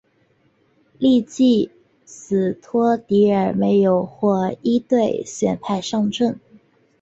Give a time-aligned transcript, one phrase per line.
[0.99, 1.69] 翌季
[2.07, 6.39] 史托迪尔没有获一队选派上阵。